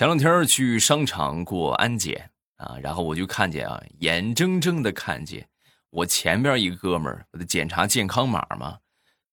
[0.00, 5.46] 前两天去商场过安检啊，然后我就看见啊，眼睁睁的看见
[5.90, 8.78] 我前边一个哥们儿，我得检查健康码嘛，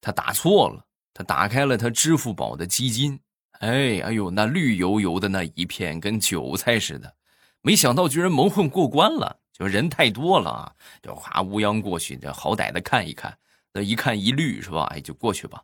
[0.02, 3.18] 他打错了，他打开了他支付宝的基金，
[3.60, 7.16] 哎，哎呦，那绿油油的那一片跟韭菜似的，
[7.62, 13.38] 没想到居然蒙混过关了，就人太多了啊，就哗乌泱过去，这好歹的看一看，
[13.72, 14.84] 那一看一绿是吧？
[14.92, 15.64] 哎，就过去吧。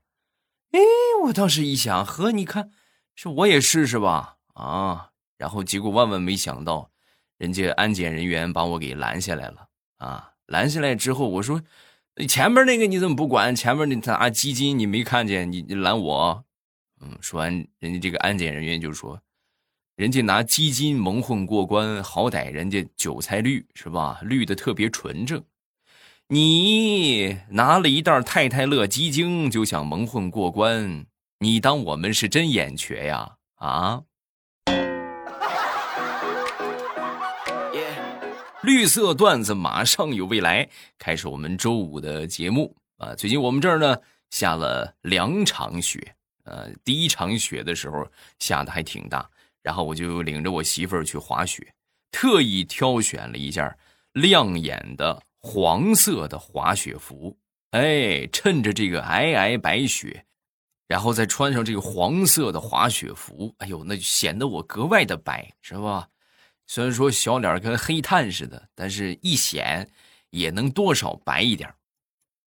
[0.72, 0.80] 哎，
[1.26, 2.72] 我当时一想，呵，你看，
[3.16, 4.38] 是我也试试吧。
[4.54, 6.90] 啊，然后结果万万没想到，
[7.38, 9.68] 人家安检人员把我给拦下来了。
[9.98, 11.62] 啊，拦下来之后，我说
[12.28, 13.56] ：“前面那个你怎么不管？
[13.56, 15.52] 前面那拿基金你没看见？
[15.52, 16.46] 你你拦我？”
[17.02, 19.22] 嗯，说完，人家这个安检人员就说
[19.96, 24.20] ：“人家拿基金蒙混过关，好歹人家韭菜绿是吧？
[24.22, 25.44] 绿的特别纯正。
[26.28, 31.06] 你拿了一袋太太乐鸡精就想蒙混过关？
[31.40, 33.38] 你当我们是真眼瘸呀？
[33.56, 34.04] 啊？”
[38.64, 43.14] 绿色段子马上有未来，开始我们周五的节目啊！
[43.14, 43.98] 最近我们这儿呢
[44.30, 48.08] 下了两场雪，呃，第一场雪的时候
[48.40, 49.30] 下的还挺大，
[49.62, 51.74] 然后我就领着我媳妇儿去滑雪，
[52.10, 53.78] 特意挑选了一件
[54.14, 57.38] 亮眼的黄色的滑雪服，
[57.72, 60.24] 哎，趁着这个皑皑白雪，
[60.88, 66.08] 然后再穿上这个黄色的滑雪服，哎呦，那显得我格外的白，是吧？
[66.66, 69.92] 虽然说小脸跟黑炭似的，但是一显
[70.30, 71.74] 也能多少白一点。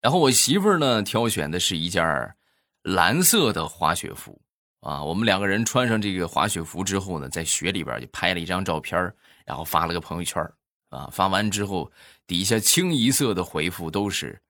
[0.01, 2.35] 然后我媳妇儿呢，挑选的是一件
[2.83, 4.39] 蓝色的滑雪服
[4.81, 5.03] 啊。
[5.03, 9.13] 我们两个人穿上这个滑雪服之后呢，在雪里边就拍了一张照片，
[9.45, 10.41] 然后发了个朋友圈
[10.89, 11.09] 啊。
[11.11, 11.91] 发完之后，
[12.27, 14.41] 底下清一色的回复都是：“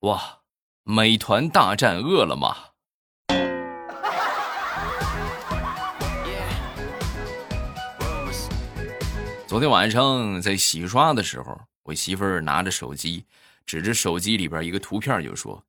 [0.00, 0.40] 哇，
[0.84, 2.54] 美团大战饿了么。”
[9.48, 13.24] 昨天晚上在洗刷的时候，我媳妇儿拿着手机，
[13.64, 15.64] 指着手机里边一个图片就说：“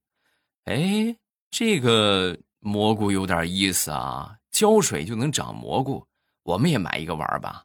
[0.67, 1.15] 哎，
[1.49, 6.05] 这个蘑菇有点意思啊，浇水就能长蘑菇，
[6.43, 7.63] 我们也买一个玩吧。”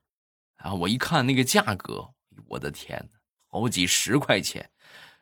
[0.56, 2.08] 然后我一看那个价格，
[2.46, 3.18] 我的天哪，
[3.50, 4.70] 好几十块钱！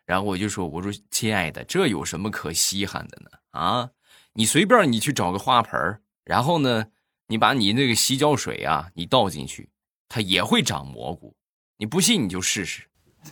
[0.05, 3.31] 然后我就说：“我说亲爱的，这有什么可稀罕的呢？
[3.53, 3.89] 啊，
[4.35, 6.89] 你随便你去找个花盆然后呢，
[7.29, 9.71] 你把你那个洗脚水啊，你倒进去。”
[10.15, 11.35] 它也会长蘑菇，
[11.79, 12.87] 你不信你就试试。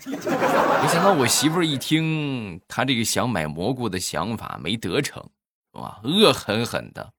[0.06, 5.22] 没想到我媳妇儿一听他这个想买蘑菇的想法没得逞，
[5.72, 7.12] 哇，恶狠狠的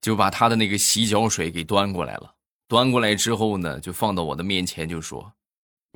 [0.00, 2.32] 就把他的那个洗脚水给端过来了。
[2.68, 5.32] 端过来之后呢，就放到我的面前，就说：“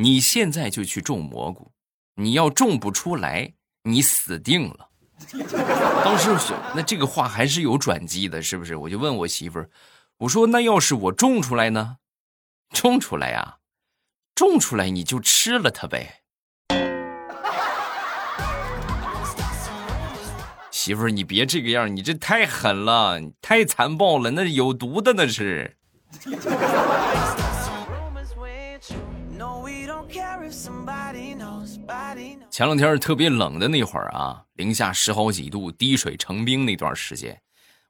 [0.03, 1.71] 你现在就去种蘑菇，
[2.17, 3.53] 你要种不出来，
[3.85, 4.89] 你死定了。”
[6.05, 8.75] 当时想，那这个话还是有转机的，是不是？
[8.75, 9.71] 我就问我媳妇儿，
[10.19, 11.99] 我说：“那要是我种出来呢？”
[12.71, 13.59] 种出来呀，
[14.35, 16.23] 种出来你就吃了它呗。
[20.71, 25.77] 媳妇儿，你别这个样，你这太狠了，太残暴了，那是有毒的那是。
[32.51, 37.41] 前两天特别冷的那会儿啊，零下十好几度，滴水成冰那段时间，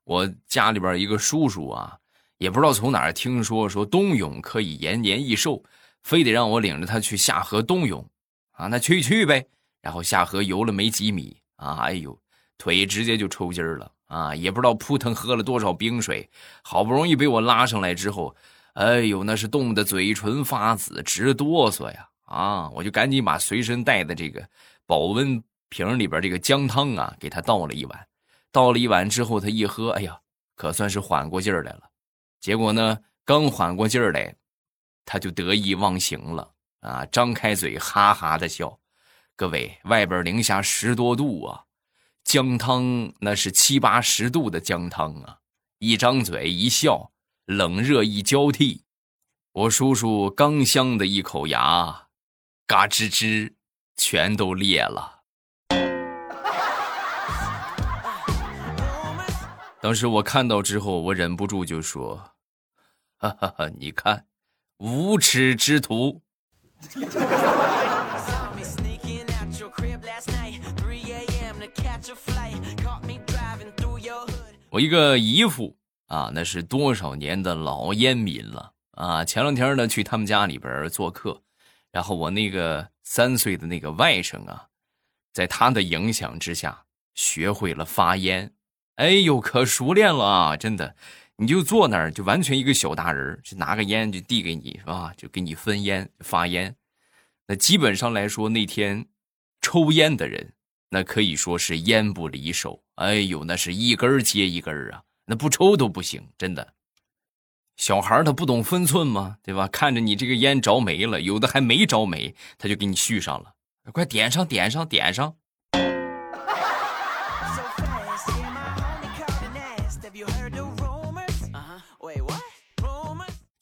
[0.05, 1.99] 我家里边一个叔叔啊。
[2.39, 5.63] 也不知道从哪儿听说说冬泳可以延年益寿，
[6.03, 8.07] 非得让我领着他去下河冬泳，
[8.53, 9.47] 啊，那去去呗。
[9.81, 12.19] 然后下河游了没几米，啊，哎呦，
[12.59, 16.29] 腿直接就抽筋了，啊，也不知道扑腾喝了多少冰水，
[16.63, 18.35] 好不容易被我拉上来之后，
[18.75, 24.45] 哎呦，那是冻得嘴唇发紫，直哆嗦呀，啊，我就赶紧把随身带的这个
[24.87, 28.07] 保温瓶里边这个姜汤啊，给他倒了一碗，
[28.51, 30.19] 倒了一碗之后，他一喝，哎呀，
[30.57, 31.83] 可算是缓过劲来了。
[32.47, 34.33] 结果呢，刚缓过劲儿来，
[35.05, 37.05] 他就得意忘形了啊！
[37.07, 38.79] 张开嘴哈哈的笑。
[39.35, 41.65] 各位，外边零下十多度啊，
[42.23, 45.39] 姜汤那是七八十度的姜汤啊！
[45.81, 47.11] 一张嘴一笑，
[47.47, 48.85] 冷热一交替，
[49.51, 52.07] 我叔叔刚镶的一口牙，
[52.65, 53.55] 嘎吱吱，
[53.97, 55.23] 全都裂了。
[59.81, 62.36] 当时我看到之后，我忍不住就说。
[63.19, 63.69] 哈哈哈！
[63.79, 64.27] 你看，
[64.77, 66.21] 无耻之徒。
[74.69, 75.75] 我一个姨父
[76.09, 79.25] 啊，那是多少年的老烟民了啊！
[79.25, 81.41] 前两天呢，去他们家里边做客，
[81.91, 84.67] 然后我那个三岁的那个外甥啊，
[85.33, 86.85] 在他的影响之下，
[87.15, 88.53] 学会了发烟。
[88.97, 90.57] 哎呦，可熟练了啊！
[90.57, 90.95] 真的。
[91.39, 95.13] 你就坐那儿，就完全一个小大人就拿个烟就递给你，是吧？
[95.17, 96.75] 就给你分烟发烟。
[97.47, 99.07] 那基本上来说，那天
[99.61, 100.55] 抽烟的人，
[100.91, 102.83] 那可以说是烟不离手。
[102.95, 106.73] 哎呦，那是一根接一根啊，那不抽都不行，真的。
[107.77, 109.37] 小孩他不懂分寸吗？
[109.43, 109.69] 对吧？
[109.69, 113.53] 看着你这个烟着没了，有的还没着没，他就给你续上了。
[113.93, 115.37] 快点上，点上，点上。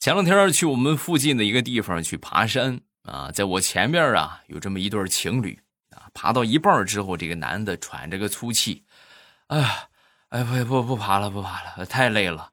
[0.05, 5.59] 前两天去我们附近的一个地方去爬山啊，在我前面啊有这么一对情侣
[5.89, 8.85] 啊，爬到一半之后，这个男的喘着个粗气，
[9.47, 9.89] 哎，
[10.29, 12.51] 不不不爬了不爬了，太累了。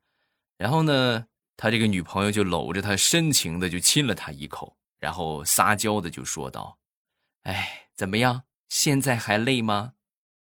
[0.57, 1.27] 然后呢，
[1.59, 6.79] 他这个女朋友就搂着他，深情的就亲了他一口，然后撒娇的就说道
[7.45, 8.45] ：“哎，怎么样？
[8.71, 9.93] 现在还累吗？”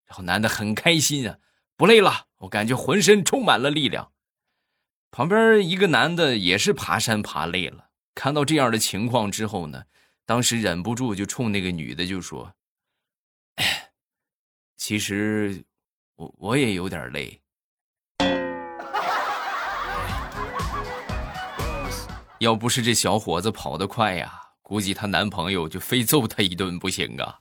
[0.09, 1.38] 然后男的很开心啊，
[1.75, 4.13] 不累了，我感觉浑身充满了力量。
[5.09, 9.83] 旁边一个男的也是爬山爬累了，看到这样的情况之后呢，
[10.25, 12.54] 当时忍不住就冲那个女的就说
[14.77, 15.63] ：“其实
[16.15, 17.42] 我我也有点累，
[22.39, 24.31] 要不是这小伙子跑得快呀，
[24.62, 27.39] 估计她男朋友就非揍他一顿不行啊。”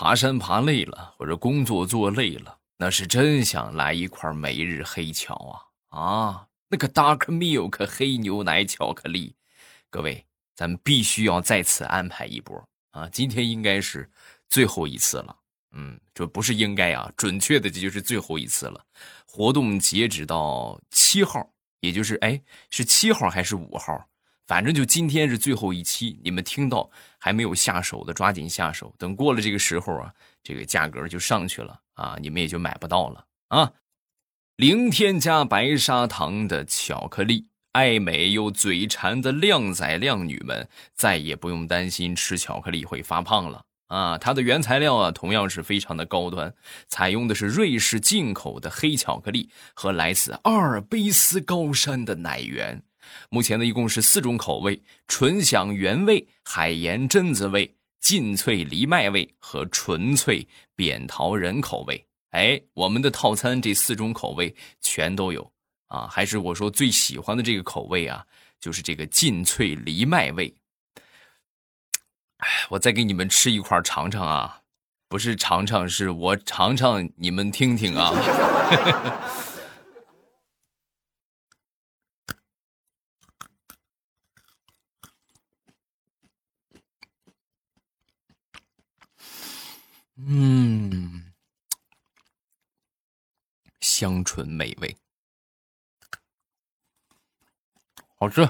[0.00, 5.34] 爬山爬累了，或者工作做累了，那是真想来一块每日黑巧
[5.90, 6.46] 啊啊！
[6.68, 9.34] 那个 Dark Milk 黑牛奶巧克力，
[9.90, 10.24] 各位，
[10.54, 13.08] 咱们必须要在此安排一波啊！
[13.08, 14.08] 今天应该是
[14.48, 15.36] 最后一次了，
[15.72, 18.80] 嗯，这不是应该啊，准确的这就是最后一次了。
[19.26, 21.44] 活动截止到七号，
[21.80, 22.40] 也就是哎，
[22.70, 24.00] 是七号还是五号？
[24.48, 28.94] 反正就今天是最后一期，你们听到还没有下手的，抓紧下手。
[28.98, 30.12] 等过了这个时候啊，
[30.42, 33.70] 这个价格就上去了啊，你们也就买不到了啊。
[34.56, 44.16] 零添加白砂糖的巧克力，爱美又嘴馋的靓仔靓女们再也不用担心吃巧克力会发胖了啊。
[44.16, 46.54] 它的原材料啊，同样是非常的高端，
[46.88, 52.82] 采用的是瑞士进口的黑巧克力和来自阿尔卑斯高山的奶源。
[53.30, 62.06] 目前呢，一共是四种口味：纯享原味、海盐榛子味、劲脆藜麦味和纯粹扁桃仁口味。
[62.30, 65.50] 哎，我们的套餐这四种口味全都有
[65.86, 66.06] 啊！
[66.10, 68.26] 还是我说最喜欢的这个口味啊，
[68.60, 70.54] 就是这个劲脆藜麦味。
[72.36, 74.60] 哎，我再给你们吃一块尝尝啊，
[75.08, 78.12] 不是尝尝，是我尝尝，你们听听啊。
[93.98, 94.96] 香醇美味，
[98.14, 98.48] 好吃，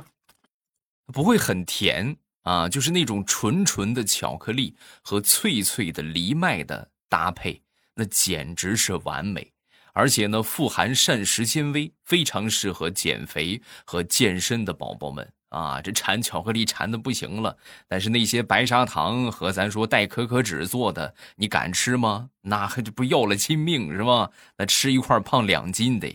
[1.06, 7.62] 不会很甜啊，就是那种纯纯的巧克力和脆脆的藜麦的搭配，
[7.94, 9.54] 那简直是完美。
[9.94, 15.32] 而且呢，富含膳食纤维，非常适合减肥和健身的宝宝们。
[15.50, 17.56] 啊，这馋巧克力馋的不行了，
[17.86, 22.30] 但是那些白砂糖和咱说带可可脂做的，你敢吃吗？
[22.42, 24.30] 那这不要了亲命是吧？
[24.56, 26.08] 那吃一块胖两斤得，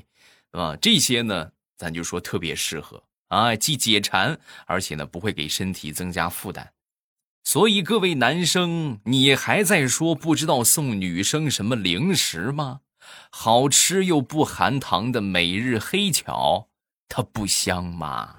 [0.52, 0.76] 是吧？
[0.82, 4.38] 这些呢，咱就说特别适合啊，既解馋，
[4.68, 6.72] 而且呢不会给身体增加负担。
[7.44, 12.82] 所以各位男生，你还在说不知道送女生什么零食吗？
[13.32, 16.70] 好吃又不含糖的每日黑巧，
[17.10, 18.36] 它不香吗？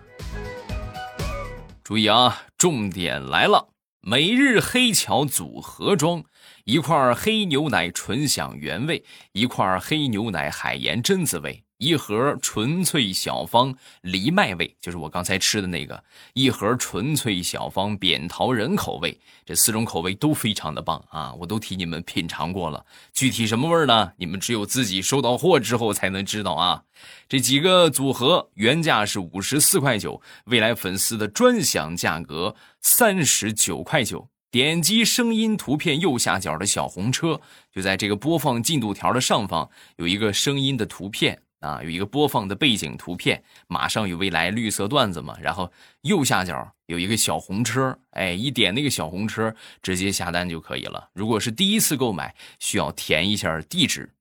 [1.85, 3.69] 注意啊，重点来了！
[4.01, 6.25] 每日黑巧组合装，
[6.65, 11.63] 一块黑牛奶纯享原味，一块黑牛奶海盐榛子味。
[11.85, 15.95] 一盒纯粹小方藜麦味，就是我刚才吃的那个；
[16.33, 21.35] 一盒纯粹小方扁桃仁口味，这四种口味都非常的棒啊！
[21.35, 24.13] 我都替你们品尝过了，具体什么味儿呢？
[24.17, 26.85] 你们只有自己收到货之后才能知道啊！
[27.29, 34.31] 这几个组合原价是五十四块九，未来粉丝的专享价格三十九块九。
[34.51, 37.41] 点击声音图片右下角的小红车，
[37.75, 41.43] 就在这个播放进度条的上方有一个声音的图片。
[41.65, 51.09] 啊，有一个播放的背景图片，马上有未来绿色段子嘛，然后右下角有一个小红车，哎，一点那个小红车，直接下单就可以了。
[51.15, 54.13] 如果是第一次购买，需要填一下地址。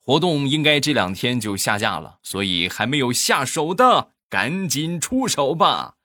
[0.00, 5.97] 活动应该这两天就下架了，所以还没有下手的，赶紧出手吧。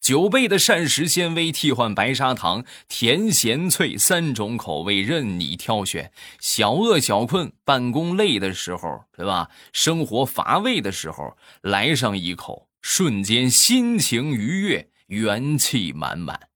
[0.00, 6.12] 九倍的膳食纤维替换白砂糖，甜咸脆三种口味任你挑选。
[6.40, 9.50] 小饿小困，办公累的时候，对吧？
[9.72, 16.48] 生活乏味的时候，来上一口，瞬间心情愉悦，元气满满。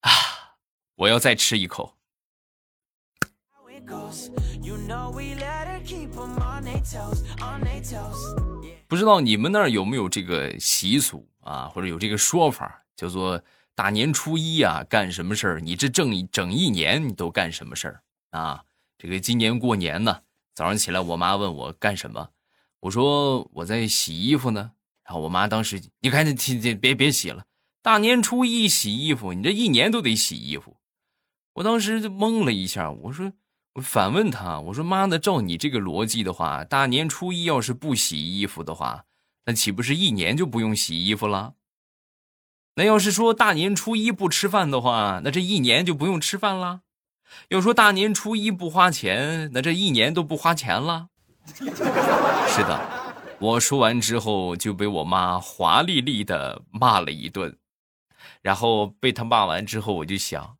[0.00, 0.10] 啊！
[0.96, 1.96] 我要再吃一口。
[8.88, 13.42] 不知道你们那儿有没有这个习俗啊，或者有这个说法，叫做
[13.74, 15.60] 大年初一啊，干什么事儿？
[15.60, 18.64] 你这整整一年你都干什么事儿啊？
[18.96, 20.22] 这个今年过年呢，
[20.54, 22.30] 早上起来我妈问我干什么，
[22.80, 24.72] 我说我在洗衣服呢。
[25.04, 27.44] 然后我妈当时，你赶紧听，别别洗了，
[27.82, 30.76] 大年初一洗衣服，你这一年都得洗衣服。
[31.54, 33.32] 我当时就懵了一下，我说。
[33.74, 39.06] 我反问他，我说：“妈的，照你这个逻辑的话，大年初一要是不洗衣服的话，
[39.44, 41.54] 那岂不是一年就不用洗衣服了？
[42.76, 46.82] 那要是说大年初一不吃饭的话，那这一年就不用吃饭了？
[47.48, 51.08] 要说大年初一不花钱，那这一年都不花钱了？
[51.54, 57.58] 是的，我说完之后就被我妈华丽丽的骂了一顿，
[58.40, 60.56] 然后被她骂完之后，我就想，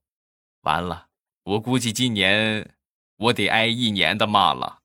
[0.62, 1.06] 完了，
[1.44, 2.74] 我估计今年。”
[3.22, 4.80] 我得挨一年的骂了。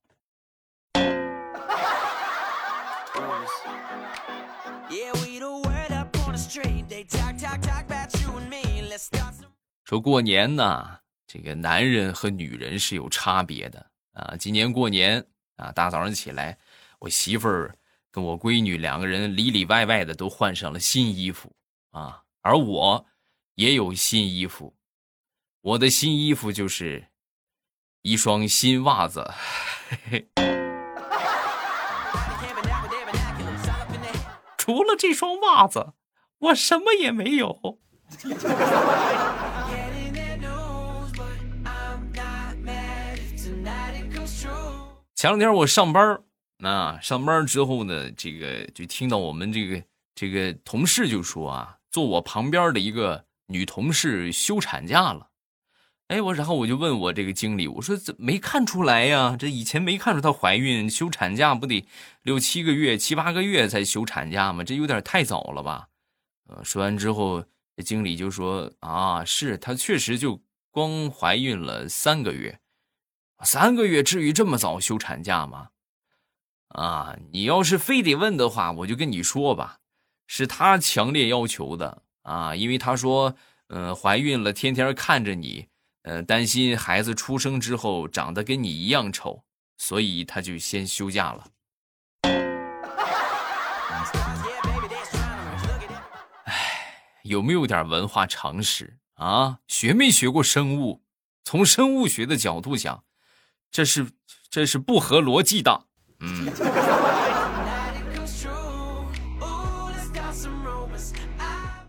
[9.84, 14.36] 说过年呢，这个男人和女人是有差别的啊。
[14.38, 16.58] 今年过年啊，大早上起来，
[17.00, 17.78] 我媳妇儿
[18.12, 21.52] 跟我闺女两个人里里外外的都换上了新衣服
[21.92, 23.06] 啊，而我
[23.56, 24.76] 也有新衣服。
[25.62, 27.08] 我的新衣服就是。
[28.04, 29.30] 一双新袜子，
[34.68, 35.94] 除了这双袜子，
[36.40, 37.80] 我什么也没有。
[45.16, 46.20] 前两天我上班
[46.58, 49.82] 那上班之后呢，这个就听到我们这个
[50.14, 55.30] 这个同事就说啊，坐我旁边的一个女同事休产假了。
[56.08, 59.36] 哎，我然后我就问我这个经理，我说怎没看出来呀？
[59.38, 61.86] 这以前没看出她怀孕休产假不得
[62.22, 64.64] 六七个月、七八个月才休产假吗？
[64.64, 65.90] 这有点太早了吧？
[66.48, 67.44] 呃，说完之后，
[67.84, 72.62] 经理就说啊，是她确实就光怀孕了三个月，
[73.44, 75.72] 三个月至于这么早休产假吗？
[76.70, 79.80] 啊，你要是非得问的话，我就跟你说吧，
[80.26, 83.36] 是她强烈要求的啊，因为她说，
[83.68, 85.68] 嗯，怀孕了，天天看着你。
[86.08, 89.44] 呃，担心孩子出生之后长得跟你一样丑，
[89.78, 91.44] 所以他就先休假了。
[96.46, 96.54] 哎，
[97.24, 99.60] 有没有点文化常识啊？
[99.68, 101.04] 学没学过生物？
[101.44, 103.04] 从生物学的角度讲，
[103.70, 104.08] 这是
[104.50, 105.88] 这是不合逻辑的。
[106.22, 106.50] 嗯。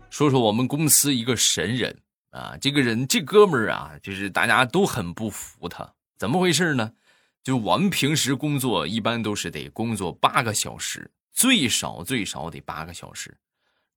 [0.09, 2.01] 说说我们公司一个神人。
[2.31, 6.93] 啊，这个人，这哥们儿啊，就是大家都很不服他，怎么回事呢？
[7.41, 13.37] 就我们平时工作一般都是得工作八个小时，最少最少得八个小时，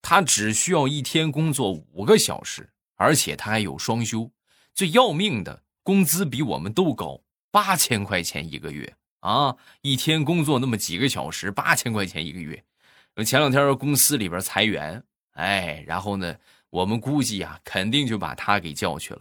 [0.01, 4.31] 他只需要一天工作五个小时，而且他还有双休。
[4.73, 7.21] 最要命的，工资比我们都高，
[7.51, 9.57] 八千块钱一个月啊！
[9.83, 12.65] 一天工作那么几个小时，八千块钱一个月。
[13.27, 16.37] 前两天公司里边裁员，哎，然后呢？
[16.73, 19.21] 我们估计呀，肯定就把他给叫去了。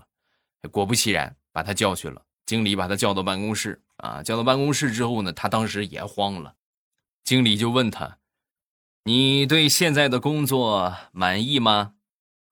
[0.72, 2.22] 果不其然，把他叫去了。
[2.46, 6.56] 经理把他叫到办公室啊，叫到办公室之后呢，他当时也慌了。
[7.26, 8.20] 经理就问他
[9.04, 11.96] ：“你对现在的工作满意吗？”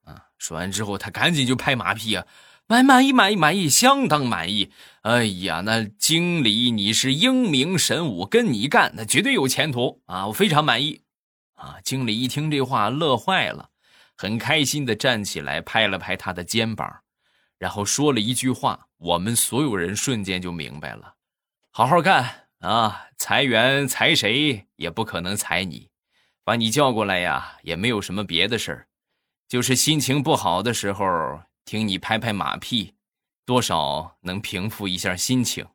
[0.03, 2.27] 啊，说完之后，他赶紧就拍马屁啊
[2.67, 4.69] ：“满满意，满意，满意，相当满意！
[5.03, 10.27] 哎呀，那经理你是英明神武，跟你干那绝对有前途啊！
[10.27, 11.03] 我非常满意。”
[11.55, 13.68] 啊，经理一听这话，乐坏了。
[14.21, 17.03] 很开心的站起来，拍了拍他的肩膀，
[17.57, 18.87] 然后说了一句话。
[18.97, 21.15] 我们所有人瞬间就明白了：
[21.71, 23.05] 好好干啊！
[23.15, 25.89] 裁员裁谁也不可能裁你，
[26.43, 28.87] 把你叫过来呀，也没有什么别的事儿，
[29.47, 32.95] 就是心情不好的时候听你拍拍马屁，
[33.45, 35.65] 多少能平复一下心情。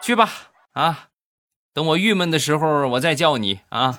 [0.00, 0.30] 去吧，
[0.74, 1.08] 啊！
[1.74, 3.98] 等我郁闷的时候，我再叫你啊！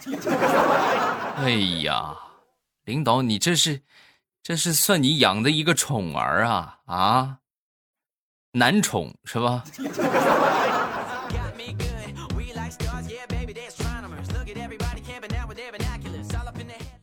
[1.38, 1.50] 哎
[1.82, 2.16] 呀，
[2.86, 3.82] 领导，你这是，
[4.44, 7.38] 这是算你养的一个宠儿啊啊，
[8.52, 9.64] 男宠是吧？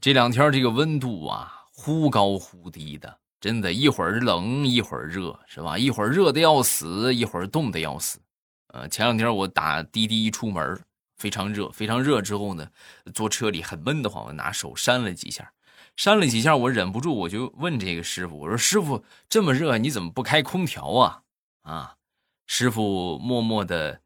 [0.00, 5.76] 这两天这个温度啊，忽高忽低的，真的，一会儿冷一会儿热，是吧？
[5.76, 8.20] 一会儿热的要死，一会儿冻的要死。
[8.72, 10.82] 呃，前两天我打滴滴一出门，
[11.16, 12.22] 非常热，非常热。
[12.22, 12.70] 之后呢，
[13.14, 15.52] 坐车里很闷得慌，我拿手扇了几下，
[15.96, 21.22] 扇了几下，我忍不住我就问这个师傅，我说：“师傅，这么热，你怎么不开空调啊？”
[21.62, 21.96] 啊，
[22.46, 24.00] 师傅默默的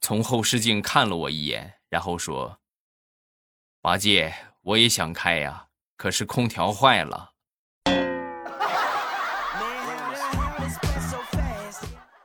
[0.00, 2.58] 从后视镜看了我一眼，然后说
[3.80, 4.34] ：“八戒。”
[4.66, 7.34] 我也想开呀，可是空调坏了。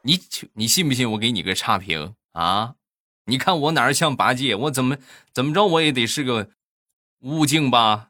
[0.03, 0.19] 你
[0.53, 2.75] 你信不信我给你个差评啊？
[3.25, 4.55] 你看我哪儿像八戒？
[4.55, 4.97] 我怎么
[5.31, 6.49] 怎么着我也得是个
[7.19, 8.09] 悟净吧？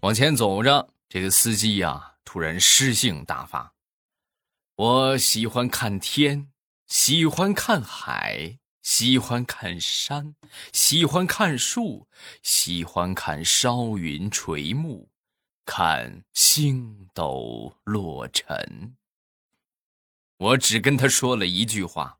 [0.00, 3.72] 往前走着，这个司机呀，突然诗性大发。
[4.76, 6.48] 我喜欢看天。
[6.86, 8.58] 喜欢看海，
[8.90, 10.34] 喜欢看山，
[10.72, 12.08] 喜欢看树，
[12.42, 15.10] 喜欢看烧云垂暮，
[15.66, 18.96] 看星斗落尘。
[20.38, 22.16] 我只跟他说了一句话：“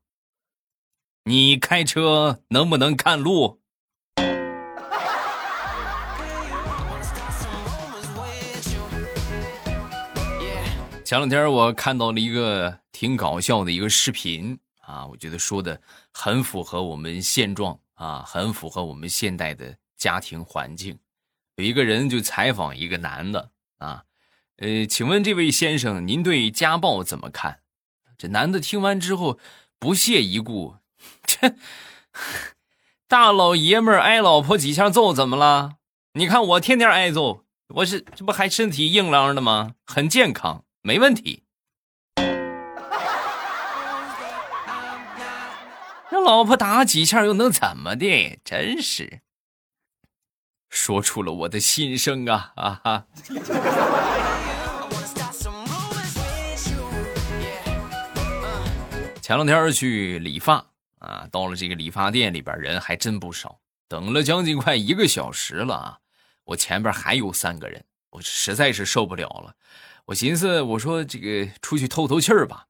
[1.25, 3.59] 你开车能不能看路？”
[11.03, 14.59] 前两天我看到了一个挺搞笑的一个视频
[14.89, 15.79] 啊，我觉得说的
[16.11, 20.97] 很符合我们现状啊，很符合我们现代的家庭环境。
[21.57, 24.05] 有一个人就采访一个男的啊，
[24.57, 27.59] 呃，请问这位先生，您对家暴怎么看？
[28.17, 29.37] 这男的听完之后
[29.77, 30.77] 不屑一顾，
[31.23, 31.55] 这
[33.07, 35.75] 大老爷们挨老婆几下揍怎么了？
[36.13, 39.75] 你看我天天挨揍，我是这不还身体硬朗的吗？
[39.85, 40.65] 很健康。
[40.81, 41.43] 没问题，
[46.29, 48.39] 老婆打几下又能怎么的？
[48.45, 49.21] 真是
[50.69, 52.53] 说出了我的心声啊！
[52.55, 53.07] 啊哈！
[59.19, 60.63] 前两天去理发
[60.99, 65.97] 啊，到了这个理发店里边人还真不少，等了将近快一个小时了啊！
[66.43, 69.55] 我前边还有三个人，我实在是受不了了。
[70.05, 72.67] 我寻思，我说这个出去透透气儿吧。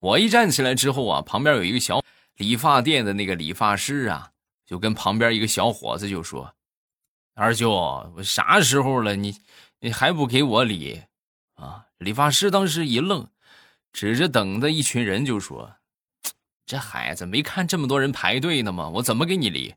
[0.00, 2.02] 我一站起来之后啊，旁边有一个小
[2.36, 4.32] 理发店的那个理发师啊，
[4.66, 6.54] 就跟旁边一个小伙子就说
[7.34, 7.70] ：“二舅，
[8.16, 9.38] 我啥时候了，你
[9.80, 11.02] 你还不给我理？”
[11.54, 13.28] 啊，理发师当时一愣，
[13.92, 15.76] 指着等的一群人就说
[16.66, 18.88] ：“这孩子没看这么多人排队呢吗？
[18.88, 19.74] 我怎么给你理？”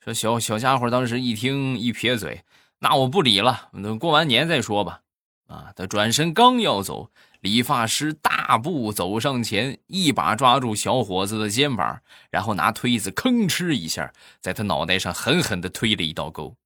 [0.00, 2.44] 说小小家伙当时一听一撇嘴
[2.80, 5.02] ：“那我不理了，等过完年再说吧。”
[5.46, 5.72] 啊！
[5.76, 16.56] 他转身刚要走，理发师大步走上前，一把抓住小伙子的肩膀，然后拿推子吭哧一下，在他脑袋上狠狠的推了一道沟。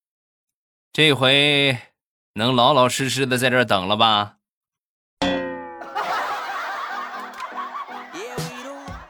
[0.92, 1.78] 这回
[2.34, 4.36] 能老老实实的在这等了吧？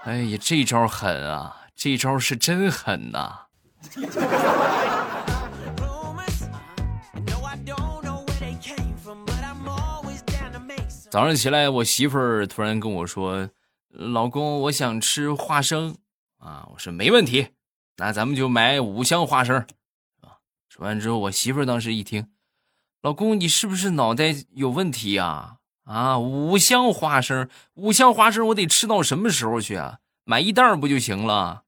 [0.05, 1.57] 哎呀，这招狠啊！
[1.77, 3.46] 这招是真狠呐！
[11.11, 13.51] 早上起来，我媳妇儿突然跟我说
[13.90, 15.96] ：“老公，我想吃花生。”
[16.38, 17.49] 啊，我说没问题，
[17.96, 19.57] 那咱们就买五箱花生，
[20.20, 20.38] 啊。
[20.68, 22.29] 说完之后，我媳妇儿当时一听
[23.03, 25.57] ：“老公，你是不是脑袋有问题啊？
[25.83, 29.99] 啊，五箱花生，五箱花生，我得吃到什么时候去啊？
[30.23, 31.64] 买一袋不就行了？”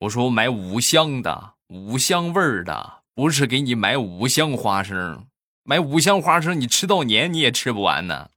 [0.00, 5.26] 我说：“我买五香的，五香味儿的，不是给你买五箱花生。”
[5.66, 8.28] 买五箱花生，你吃到年你也吃不完呢。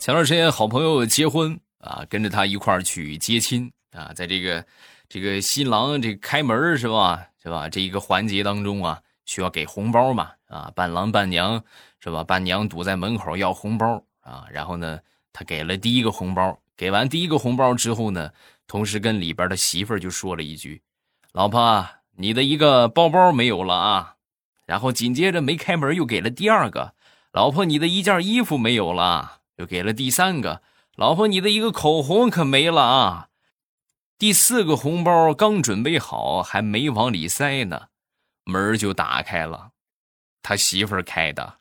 [0.00, 4.64] 前段时间好朋友结婚啊，跟着他一块儿去接亲啊，在这个
[5.06, 11.62] 这个新郎这开门是吧是吧这一个环节当中啊，需要给红包嘛啊，伴郎伴娘
[12.00, 14.98] 是吧，伴娘堵在门口要红包啊，然后呢，
[15.30, 18.30] 他给了第一个红包，给完第一个红包之后呢。
[18.66, 20.82] 同时跟里边的媳妇儿就说了一句
[21.32, 24.16] ：“老婆，你的一个包包没有了啊。”
[24.66, 26.94] 然后紧接着没开门又给了第二个
[27.32, 30.62] ：“老婆，你的一件衣服没有了。”又给了第三个
[30.96, 33.28] ：“老婆，你的一个口红可没了啊。”
[34.18, 37.88] 第四个红包刚准备好，还没往里塞呢，
[38.44, 39.72] 门就打开了，
[40.42, 41.58] 他媳妇儿开的，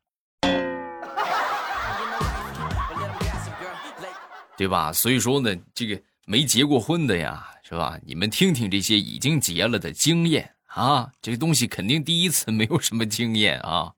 [4.55, 4.93] 对吧？
[4.93, 6.01] 所以说呢，这个。
[6.25, 7.99] 没结过婚的呀，是吧？
[8.05, 13.93] 你们听听这些已经结了的经验啊，这个东西肯定第一次没有什么经验啊。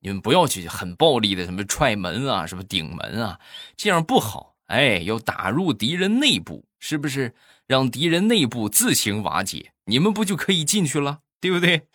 [0.00, 3.40] 你们不要去很暴力的什么踹门啊，什么顶门啊，
[3.76, 4.54] 这样不好。
[4.66, 7.34] 哎，要打入敌人内部，是不是？
[7.66, 11.86] 让敌人内部自行瓦解，你们不就可以进去了，对不对？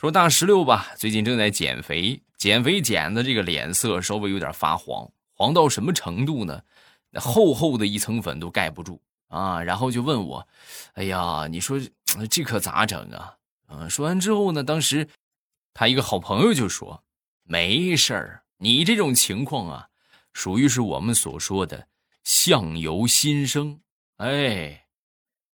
[0.00, 6.62] 说大石榴吧，最近正在减肥，减肥减的这个脸色稍微有点发黄，黄到什么程度呢？
[7.10, 9.62] 那厚厚的一层粉都盖不住啊！
[9.62, 10.48] 然后就问我
[10.96, 11.78] ：“哎呀，你说
[12.30, 13.34] 这可咋整啊？”
[13.68, 15.06] 嗯，说完之后呢，当时
[15.74, 17.04] 他一个好朋友就说
[17.44, 19.88] ：“没事儿，你这种情况啊，
[20.32, 21.88] 属于是我们所说的
[22.24, 23.78] 相由心生。”
[24.16, 24.79] 哎。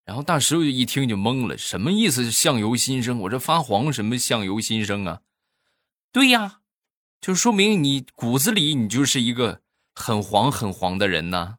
[0.06, 2.30] 然后大石头就一听就懵了，什么意思？
[2.30, 3.18] 相由心生？
[3.18, 5.22] 我这发黄什么相由心生啊？
[6.12, 6.60] 对呀，
[7.20, 9.62] 就说明你骨子里你就是一个
[9.96, 11.56] 很黄很黄的人呢。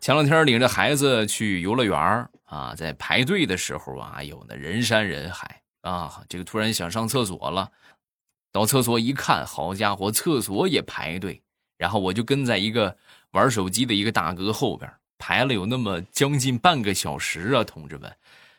[0.00, 7.70] 前两天领着孩子去游乐园啊，在排队的时候啊，哎呦，那人山人海啊，这个突然想上厕所了。
[8.52, 11.42] 到厕所一看，好家伙，厕所也排队。
[11.78, 12.96] 然后我就跟在一个
[13.30, 18.14] 玩手机的一个大哥后边排了有那么将近半个小时啊，同志们，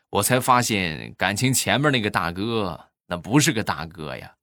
[0.09, 4.33] 我才发现，感情前面那个大哥那不是个大哥呀，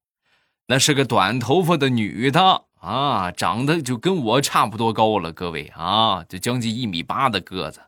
[0.66, 7.80] 那是个短头发的女的啊，长得就跟我差不多高了，各位啊，就将近一米八的个子。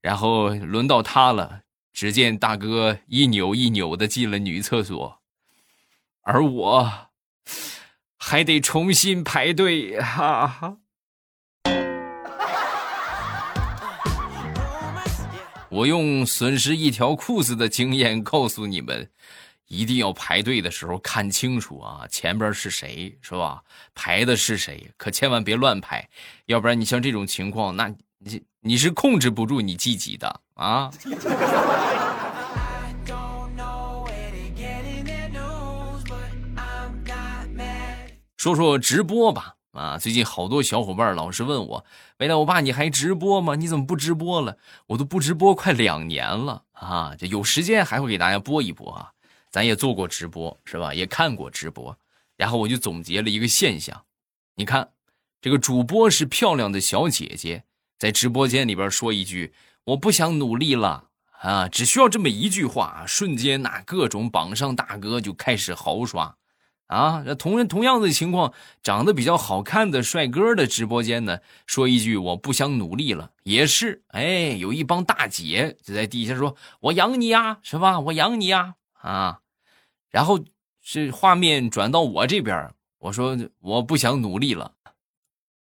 [0.00, 5.20] 然后轮到他了，只见大哥一扭一扭的进了女厕所。
[6.24, 6.90] 而我
[8.16, 10.78] 还得重新排队，哈哈！
[15.68, 19.10] 我用损失一条裤子的经验告诉你们，
[19.66, 23.62] 一定要排队的时候看清楚啊，前边是谁，是吧？
[23.94, 24.90] 排的是谁？
[24.96, 26.08] 可千万别乱排，
[26.46, 30.90] 要不然你像这种情况，那你你是控制不住你自己的啊！
[38.44, 41.86] 说说直播吧，啊，最近好多小伙伴老是问我，
[42.18, 43.54] 未来我爸你还直播吗？
[43.54, 44.58] 你怎么不直播了？
[44.88, 49.10] 我都不直播快两年了啊，这有时间还会给大家播一播啊。
[49.50, 50.92] 咱也做过直播是吧？
[50.92, 51.96] 也看过直播，
[52.36, 54.04] 然后我就总结了一个现象，
[54.56, 54.90] 你看，
[55.40, 57.64] 这个主播是漂亮的小姐姐，
[57.98, 59.54] 在直播间里边说一句
[59.84, 61.04] 我不想努力了
[61.40, 66.36] 啊，只需要这么一句话，瞬间那各种榜上大哥就开始豪刷。
[66.94, 77.98] 啊，那同人同样的情况，长得比较好看的帅哥的直播间呢，说一句我不想努力了，也是，哎，有一帮大姐就在底下说，我养你呀，是吧？
[77.98, 79.40] 我养你呀，啊，
[80.10, 80.38] 然后
[80.80, 84.74] 是画面转到我这边，我说我不想努力了，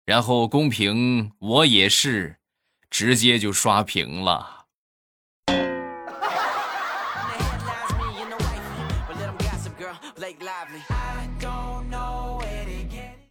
[0.06, 2.38] 然后公屏我也是，
[2.88, 4.57] 直接就刷屏了。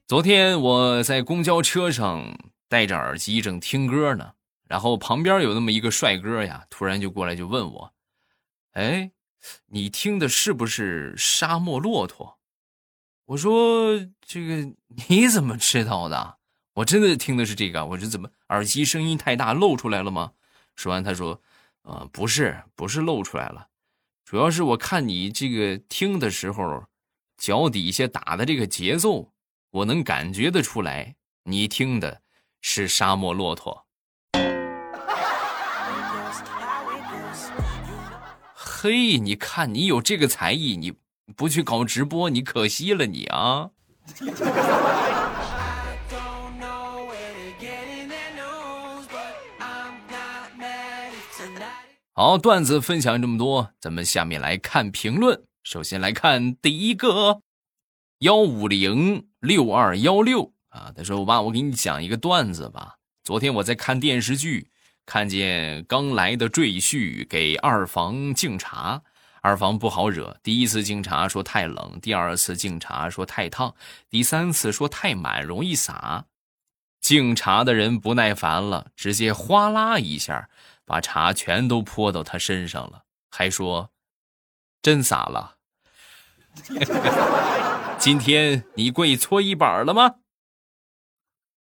[0.08, 2.40] 昨天我在公交车上
[2.70, 7.94] 戴着耳机正听歌呢，然后旁边有那么一个帅哥呀，突然就过来就问我
[8.72, 9.12] ：“哎，
[9.66, 12.40] 你听的是不是沙漠骆驼？”
[13.28, 14.74] 我说：“这个
[15.10, 16.38] 你怎么知道的？
[16.76, 17.86] 我真的听的是这个。
[17.88, 20.32] 我说怎么耳机声音太大露出来了吗？”
[20.78, 21.42] 说完他说
[21.84, 23.68] ：“呃，不是，不是露出来了，
[24.24, 26.86] 主要是我看你这个听的时候，
[27.36, 29.34] 脚底下打的这个节奏。”
[29.72, 32.22] 我能感觉得出来，你听的
[32.62, 33.86] 是沙漠骆驼。
[38.54, 40.94] 嘿，你看你有这个才艺，你
[41.36, 43.70] 不去搞直播，你可惜了你啊！
[52.14, 55.44] 好，段子分享这么多，咱们下面来看评论。
[55.64, 57.42] 首先来看第一个。
[58.20, 62.96] 幺五零六二幺六啊，他说：“我爸，我给你讲一个段子吧。
[63.24, 64.72] 昨天我在看电视剧，
[65.06, 69.04] 看见刚来的赘婿给二房敬茶，
[69.44, 70.40] 二房不好惹。
[70.42, 73.76] 第一次敬茶说太冷，第二次敬茶说太烫，
[74.10, 76.26] 第三次说太满容易洒。
[77.00, 80.50] 敬茶的人不耐烦了，直接哗啦一下
[80.86, 83.92] 把茶全都泼到他身上了，还说
[84.82, 85.58] 真洒了。
[88.08, 90.16] ”今天你跪搓衣板了吗？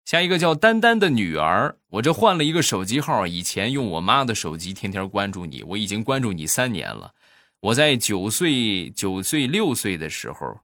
[0.05, 7.13] 下一个叫丹丹的女儿，我这换了一个手机号，以前用我妈的手机，天天关注你，我已经关注你三年了。
[7.59, 10.57] 我在九岁、九岁、六岁的时候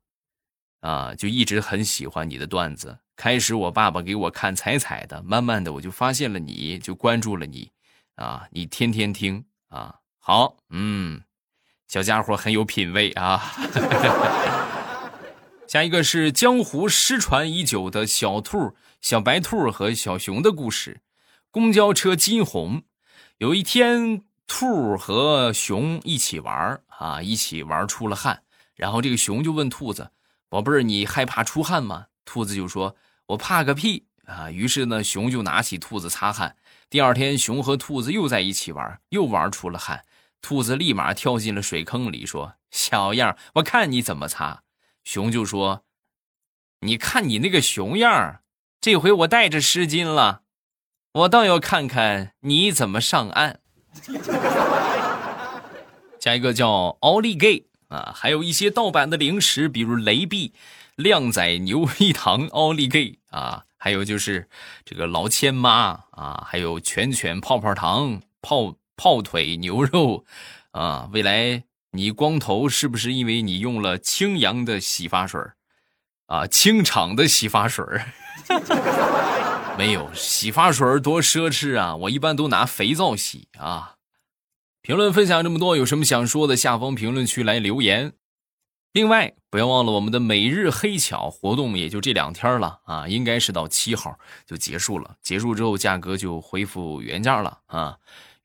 [0.80, 3.00] 啊，就一直很喜欢你的段子。
[3.18, 7.70] 开始我爸爸给我看彩彩的，慢慢的我就发现了你，就关注了你，
[8.16, 11.22] 啊，你天天听啊，好，嗯，
[11.90, 13.52] 小家伙很有品位啊。
[15.68, 21.02] 下一个是江湖失传已久的小兔、小白兔和小熊的故事。
[21.52, 22.84] 公交车金红，
[23.40, 28.44] 有一天，兔和熊一起玩啊，一起玩出了汗。
[28.76, 30.12] 然后这个熊就问兔子
[30.48, 32.96] ：“宝贝儿，你害怕出汗吗？”兔子就说
[33.28, 36.56] ：“我怕个屁啊！”于是呢，熊就拿起兔子擦汗。
[36.90, 40.06] 第二天，熊和兔子又在一起玩，又玩出了汗。
[40.42, 44.64] 兔子立马跳进了水坑里，说：“小样，我看你怎么擦。”
[45.08, 45.86] 熊就说
[46.86, 48.42] ：“你看你那个熊样
[48.82, 50.42] 这回我带着湿巾了，
[51.14, 53.62] 我倒要看看你怎么上岸。”
[56.20, 60.52] 下一个叫奥利给啊，还有一些盗版的零食，比如雷碧、
[60.98, 64.50] 靓仔牛一糖、奥利给啊，还有就是
[64.84, 70.26] 这个老千妈啊，还有全全泡泡糖、泡泡腿牛肉
[70.72, 71.64] 啊，未来。
[71.98, 75.42] 你光头是不是因为你用了清扬的洗发水
[76.28, 77.84] 啊，清场的洗发水
[79.80, 81.96] 没有洗发水多奢侈啊！
[81.96, 83.96] 我一般都拿肥皂洗啊。
[84.82, 88.14] 评论分享这么多，有什么想说的，下方评论区来留言。
[88.94, 95.16] 另外，不要忘了我们的每日黑巧活动，也就这两天了啊，应该是到七号就结束了。
[95.22, 97.98] 结束之后，价格就恢复原价了啊。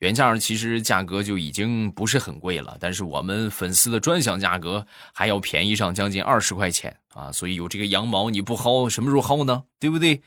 [0.02, 4.84] 原价其实价格就已经不是很贵了，但是我们粉丝的专享价格
[5.14, 7.30] 还要便宜上将近二十块钱啊！
[7.30, 9.62] 所以有这个羊毛你不薅，什么时候薅呢？
[9.78, 10.20] 对不对？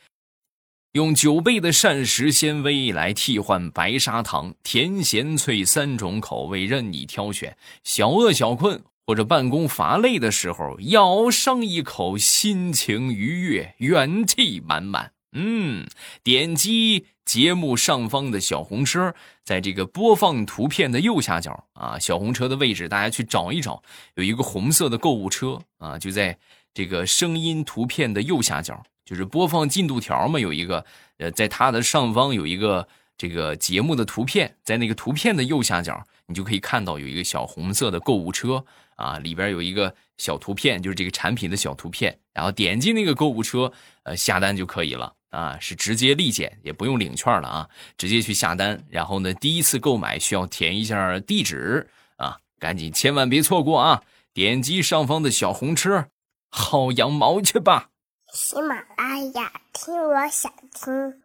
[0.94, 7.58] 用九倍的膳食纤维来替换白砂糖，甜咸脆三种口味任你挑选。
[7.84, 15.12] 小饿小困或者办公乏累的时候，咬上一口，心情愉悦，元气满满。
[15.38, 15.86] 嗯，
[16.24, 26.38] 点击节目上方的小红车，在这个播放图片的右下角啊，小红车的位置，大家去找一找，有一个红色的购物车啊，就在
[26.74, 30.86] 这个声音图片的右下角，就是播放进度条嘛，有一个
[31.18, 38.64] 呃，在它的上方有一个这个节目的图片，在那个图片的右下角，你就可以看到有一个小红色的购物车
[38.96, 45.14] 啊，里边有一个小图片，就是这个产品的小图片，然后点击那个购物车，呃，下单就可以了。
[45.36, 48.82] 啊，是直接立减，也不用领券了啊，直接去下单。
[48.90, 54.02] 然后呢，第一次购买需要填一下地址啊，赶紧千万别错过啊！
[54.34, 56.08] 点击上方的小红车，
[56.52, 57.90] 薅羊毛去吧。
[58.34, 61.25] 喜马拉雅，听我想听。